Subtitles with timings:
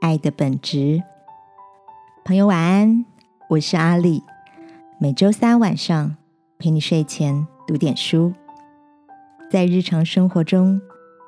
[0.00, 1.02] 爱的本质。
[2.24, 3.04] 朋友晚安，
[3.48, 4.22] 我是阿丽。
[4.98, 6.16] 每周三晚上
[6.58, 8.32] 陪你睡前读点书。
[9.50, 10.80] 在日常生活中，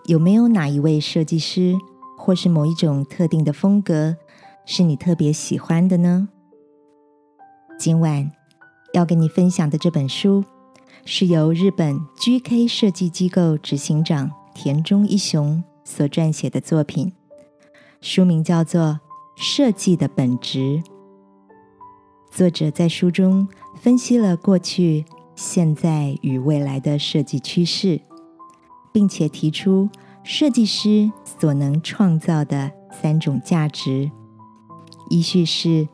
[0.07, 1.75] 有没有哪一位设计师，
[2.17, 4.17] 或是某一种特定的风格，
[4.65, 6.29] 是你特别喜欢的呢？
[7.79, 8.31] 今晚
[8.93, 10.45] 要跟你分享的这本书，
[11.05, 15.65] 是由日本 GK 设计机构执行长田中一雄。
[15.83, 17.13] 所撰写的作品，
[18.01, 18.83] 书名叫做
[19.35, 20.59] 《设计的本质》。
[22.31, 28.01] 作者在书中分析了过去、现在与未来的设计趋势，
[28.91, 29.87] 并且提出
[30.25, 34.11] 设计师所能创造的三种价值：
[35.11, 35.87] 一序是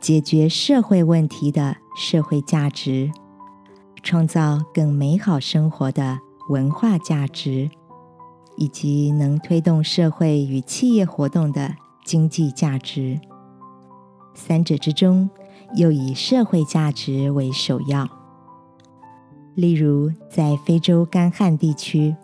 [0.00, 3.12] 解决社会问题的社会价值、
[4.02, 6.18] 创造更美好生活的
[6.48, 7.70] 文化价值。
[8.60, 13.18] 以及能推动社会与企业活动的经济价值，
[14.34, 15.30] 三者之中
[15.76, 18.06] 又以社会价值为首要。
[19.54, 22.14] 例如，在非洲干旱地区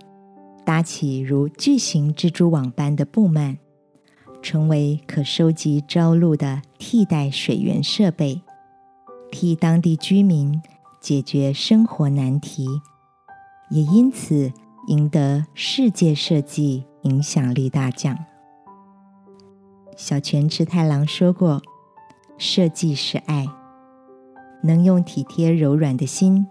[0.62, 3.56] 搭起如巨型蜘蛛网般的布幔，
[4.42, 8.42] 成为可收集朝露的替代水源设备，
[9.32, 10.60] 替当地居民
[11.00, 12.68] 解决生活难题，
[13.70, 14.52] 也因此。
[14.86, 18.16] 赢得世界设计影响力大奖。
[19.96, 21.60] 小泉赤太郎说过
[22.38, 23.46] ：“设计是爱，
[24.62, 26.46] 能用体贴柔软的心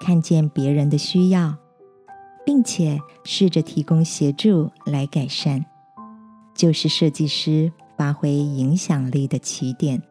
[0.00, 1.54] 看见别人的需要，
[2.44, 5.64] 并且试着提供协助来改善，
[6.54, 10.02] 就是设计师发挥影响力的起点。”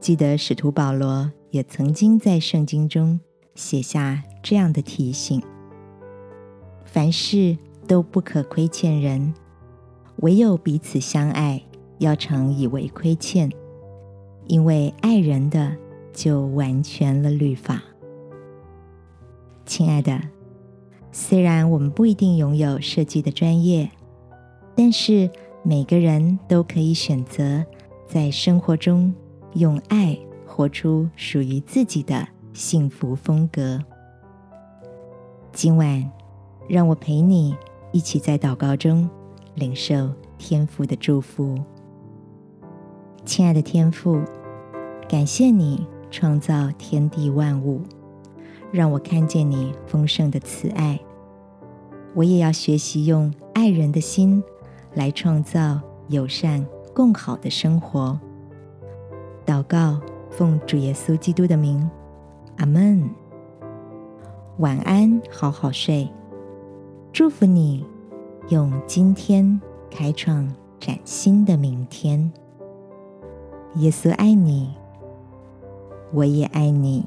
[0.00, 3.20] 记得使徒保罗也曾经在圣经中
[3.54, 5.40] 写下这样的提醒。
[6.92, 7.56] 凡事
[7.88, 9.32] 都不可亏欠人，
[10.16, 11.62] 唯有彼此相爱，
[11.96, 13.50] 要常以为亏欠，
[14.46, 15.74] 因为爱人的
[16.12, 17.82] 就完全了律法。
[19.64, 20.20] 亲爱的，
[21.10, 23.90] 虽然我们不一定拥有设计的专业，
[24.74, 25.30] 但是
[25.62, 27.64] 每个人都可以选择
[28.06, 29.14] 在生活中
[29.54, 33.82] 用爱活出属于自己的幸福风格。
[35.54, 36.21] 今晚。
[36.68, 37.56] 让我陪你
[37.90, 39.08] 一起在祷告中
[39.54, 41.58] 领受天父的祝福。
[43.24, 44.20] 亲爱的天父，
[45.08, 47.80] 感谢你创造天地万物，
[48.72, 50.98] 让我看见你丰盛的慈爱。
[52.14, 54.42] 我也要学习用爱人的心
[54.94, 58.18] 来创造友善共好的生活。
[59.46, 60.00] 祷告，
[60.30, 61.88] 奉主耶稣基督的名，
[62.56, 63.08] 阿门。
[64.58, 66.08] 晚安，好好睡。
[67.12, 67.84] 祝福你，
[68.48, 70.50] 用今天开创
[70.80, 72.32] 崭新的明天。
[73.74, 74.74] 耶稣爱你，
[76.14, 77.04] 我也爱你。